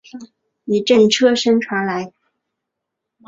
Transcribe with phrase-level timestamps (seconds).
[0.65, 2.11] 一阵车声传来